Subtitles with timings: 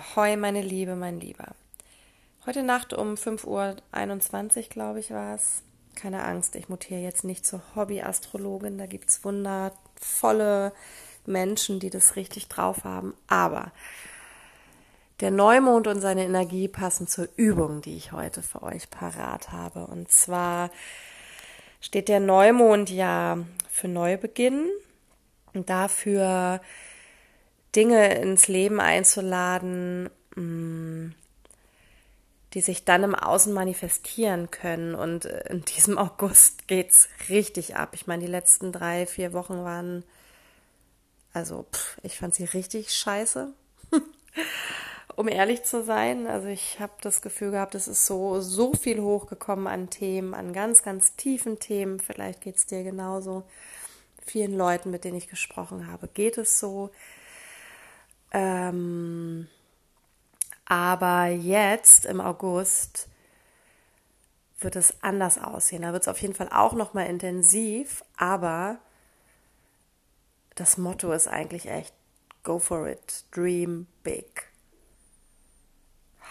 [0.00, 1.48] Ahoi, meine Liebe, mein Lieber.
[2.46, 5.62] Heute Nacht um 5.21 Uhr, glaube ich, war es.
[5.94, 8.78] Keine Angst, ich mutiere jetzt nicht zur Hobby-Astrologin.
[8.78, 10.72] Da gibt es wundervolle
[11.26, 13.12] Menschen, die das richtig drauf haben.
[13.26, 13.72] Aber
[15.20, 19.86] der Neumond und seine Energie passen zur Übung, die ich heute für euch parat habe.
[19.86, 20.70] Und zwar
[21.82, 23.36] steht der Neumond ja
[23.68, 24.66] für Neubeginn
[25.52, 26.62] und dafür
[27.76, 31.12] Dinge ins Leben einzuladen, mm,
[32.54, 34.94] die sich dann im Außen manifestieren können.
[34.94, 37.90] Und äh, in diesem August geht's richtig ab.
[37.94, 40.04] Ich meine, die letzten drei, vier Wochen waren,
[41.32, 43.52] also pff, ich fand sie richtig scheiße.
[45.16, 49.00] um ehrlich zu sein, also ich habe das Gefühl gehabt, es ist so so viel
[49.00, 52.00] hochgekommen an Themen, an ganz ganz tiefen Themen.
[52.00, 53.44] Vielleicht geht's dir genauso.
[54.24, 56.90] Vielen Leuten, mit denen ich gesprochen habe, geht es so.
[58.32, 59.48] Ähm,
[60.64, 63.08] aber jetzt im August
[64.60, 65.82] wird es anders aussehen.
[65.82, 68.78] Da wird es auf jeden Fall auch noch mal intensiv, aber
[70.54, 71.94] das Motto ist eigentlich echt
[72.42, 74.50] Go for it, dream big.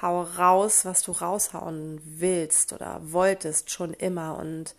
[0.00, 4.74] Hau raus, was du raushauen willst oder wolltest schon immer und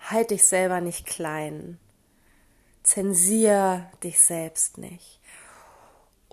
[0.00, 1.78] halt dich selber nicht klein.
[2.82, 5.20] Zensier dich selbst nicht.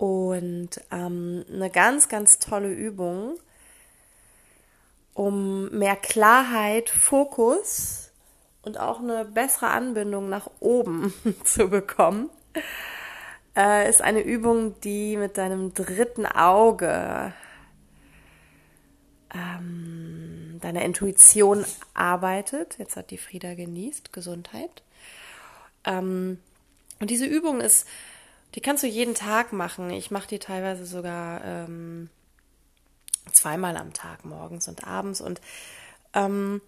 [0.00, 3.38] Und ähm, eine ganz, ganz tolle Übung,
[5.12, 8.10] um mehr Klarheit, Fokus
[8.62, 11.12] und auch eine bessere Anbindung nach oben
[11.44, 12.30] zu bekommen,
[13.54, 17.34] äh, ist eine Übung, die mit deinem dritten Auge,
[19.34, 22.78] ähm, deiner Intuition arbeitet.
[22.78, 24.82] Jetzt hat die Frieda genießt, Gesundheit.
[25.84, 26.38] Ähm,
[27.00, 27.86] und diese Übung ist
[28.54, 29.90] die kannst du jeden Tag machen.
[29.90, 32.10] Ich mache die teilweise sogar ähm,
[33.32, 35.20] zweimal am Tag, morgens und abends.
[35.20, 35.40] Und
[36.14, 36.60] ähm,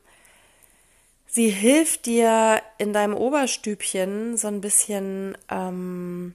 [1.26, 6.34] sie hilft dir in deinem Oberstübchen so ein bisschen ähm,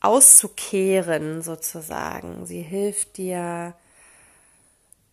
[0.00, 2.46] auszukehren, sozusagen.
[2.46, 3.74] Sie hilft dir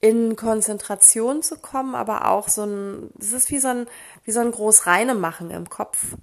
[0.02, 3.88] in Konzentration zu kommen, aber auch so ein, es ist wie so ein,
[4.26, 6.16] wie so ein Großreine machen im Kopf.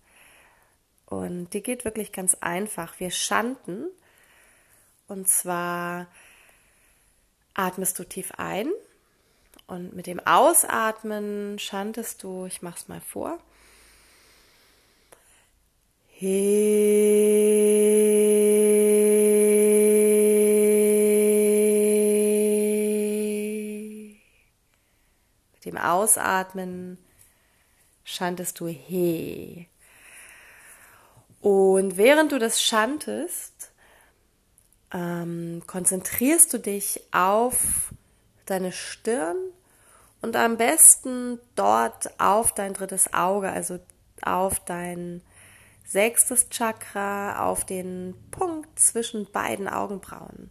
[1.09, 3.01] Und die geht wirklich ganz einfach.
[3.01, 3.87] Wir schanden.
[5.07, 6.07] Und zwar
[7.55, 8.71] atmest du tief ein
[9.67, 13.39] und mit dem Ausatmen schantest du, ich mach's mal vor.
[16.09, 17.09] He.
[25.55, 26.99] Mit dem Ausatmen
[28.05, 29.69] schantest du he.
[31.41, 33.71] Und während du das schantest,
[34.93, 37.93] ähm, konzentrierst du dich auf
[38.47, 39.37] deine Stirn
[40.21, 43.79] und am besten dort auf dein drittes Auge, also
[44.23, 45.23] auf dein
[45.87, 50.51] sechstes Chakra, auf den Punkt zwischen beiden Augenbrauen.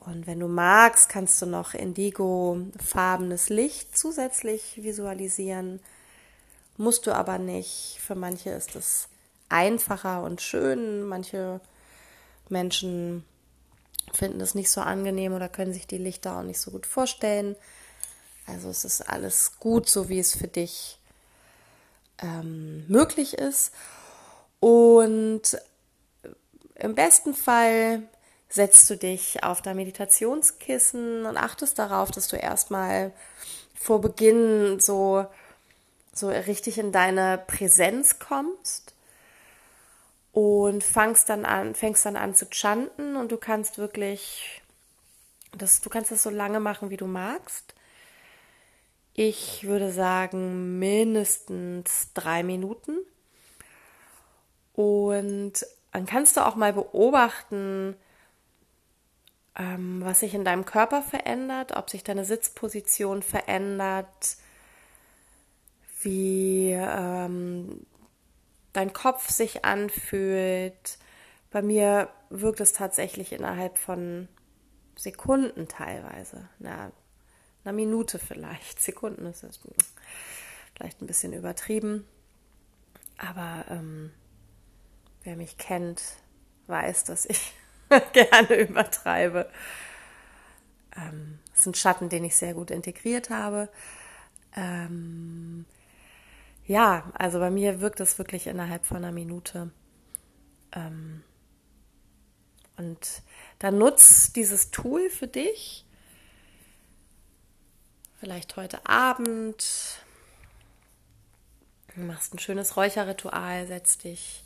[0.00, 5.80] Und wenn du magst, kannst du noch indigo-farbenes Licht zusätzlich visualisieren.
[6.76, 7.98] Musst du aber nicht.
[8.00, 9.08] Für manche ist es
[9.48, 11.06] einfacher und schön.
[11.06, 11.60] Manche
[12.48, 13.24] Menschen
[14.12, 17.56] finden es nicht so angenehm oder können sich die Lichter auch nicht so gut vorstellen.
[18.46, 20.98] Also es ist alles gut, so wie es für dich
[22.22, 23.72] ähm, möglich ist.
[24.60, 25.58] Und
[26.76, 28.02] im besten Fall
[28.48, 33.12] setzt du dich auf dein Meditationskissen und achtest darauf, dass du erstmal
[33.74, 35.26] vor Beginn so,
[36.12, 38.95] so richtig in deine Präsenz kommst
[40.36, 44.60] und fängst dann an, fängst dann an zu chanten und du kannst wirklich,
[45.56, 47.74] das, du kannst das so lange machen, wie du magst.
[49.14, 52.98] Ich würde sagen mindestens drei Minuten.
[54.74, 55.54] Und
[55.92, 57.96] dann kannst du auch mal beobachten,
[59.58, 64.36] ähm, was sich in deinem Körper verändert, ob sich deine Sitzposition verändert,
[66.02, 67.86] wie ähm,
[68.76, 70.98] dein Kopf sich anfühlt.
[71.50, 74.28] Bei mir wirkt es tatsächlich innerhalb von
[74.96, 76.48] Sekunden teilweise.
[76.58, 76.92] Na,
[77.64, 78.80] einer Minute vielleicht.
[78.82, 79.60] Sekunden ist es
[80.74, 82.06] vielleicht ein bisschen übertrieben.
[83.18, 84.12] Aber ähm,
[85.24, 86.02] wer mich kennt,
[86.66, 87.52] weiß, dass ich
[88.12, 89.50] gerne übertreibe.
[90.94, 93.70] Ähm, das ist ein Schatten, den ich sehr gut integriert habe.
[94.54, 95.64] Ähm,
[96.66, 99.70] ja, also bei mir wirkt es wirklich innerhalb von einer Minute.
[100.72, 101.22] Ähm,
[102.76, 103.22] Und
[103.58, 105.84] dann nutz dieses Tool für dich.
[108.20, 109.98] Vielleicht heute Abend.
[111.94, 114.44] Du machst ein schönes Räucherritual, setz dich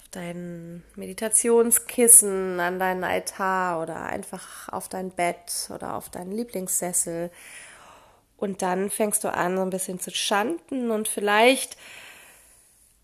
[0.00, 7.30] auf dein Meditationskissen, an deinen Altar oder einfach auf dein Bett oder auf deinen Lieblingssessel.
[8.40, 11.76] Und dann fängst du an, so ein bisschen zu chanten und vielleicht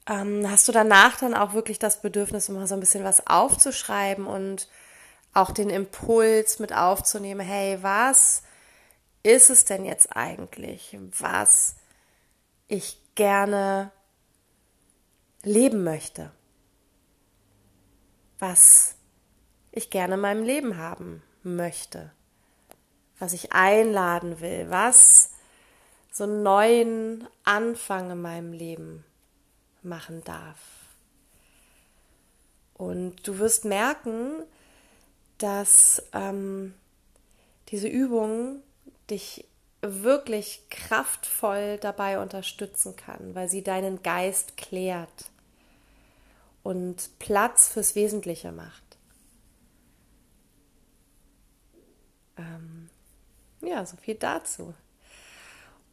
[0.08, 4.26] ähm, hast du danach dann auch wirklich das Bedürfnis, mal so ein bisschen was aufzuschreiben
[4.26, 4.68] und
[5.34, 8.42] auch den Impuls mit aufzunehmen, hey, was
[9.22, 11.76] ist es denn jetzt eigentlich, was
[12.68, 13.92] ich gerne
[15.42, 16.30] leben möchte,
[18.38, 18.94] was
[19.72, 22.12] ich gerne in meinem Leben haben möchte,
[23.18, 25.30] was ich einladen will, was
[26.12, 29.04] so einen neuen Anfang in meinem Leben
[29.82, 30.58] machen darf.
[32.74, 34.42] Und du wirst merken,
[35.38, 36.74] dass ähm,
[37.68, 38.62] diese Übung
[39.10, 39.46] dich
[39.82, 45.30] wirklich kraftvoll dabei unterstützen kann, weil sie deinen Geist klärt
[46.62, 48.85] und Platz fürs Wesentliche macht.
[53.66, 54.74] Ja, so viel dazu.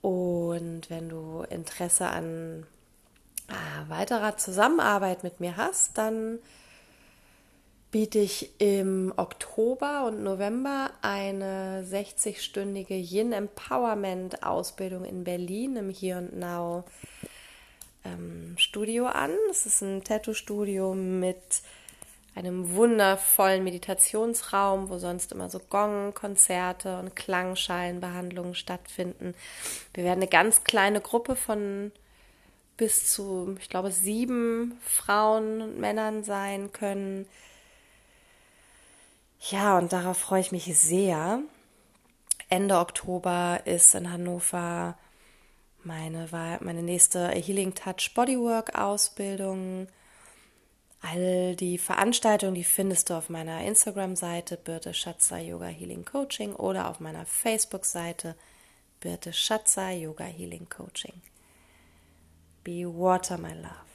[0.02, 2.66] Und wenn du Interesse an
[3.48, 6.40] äh, weiterer Zusammenarbeit mit mir hast, dann
[7.92, 16.18] biete ich im Oktober und November eine 60-stündige Yin Empowerment Ausbildung in Berlin im Hier
[16.18, 16.86] und Now
[18.04, 19.32] ähm, Studio an.
[19.52, 21.62] Es ist ein Tattoo-Studio mit
[22.36, 29.36] einem wundervollen Meditationsraum, wo sonst immer so Gong-Konzerte und Klangschalenbehandlungen stattfinden.
[29.94, 31.92] Wir werden eine ganz kleine Gruppe von
[32.76, 37.28] bis zu, ich glaube, sieben Frauen und Männern sein können.
[39.40, 41.40] Ja, und darauf freue ich mich sehr.
[42.50, 44.98] Ende Oktober ist in Hannover
[45.84, 46.28] meine,
[46.62, 49.88] meine nächste Healing Touch Bodywork Ausbildung.
[51.06, 56.90] All die Veranstaltungen, die findest du auf meiner Instagram-Seite Birte Schatzer Yoga Healing Coaching oder
[56.90, 58.38] auf meiner Facebook-Seite
[59.02, 61.22] Birte Schatzer Yoga Healing Coaching.
[62.64, 63.93] Be water, my love.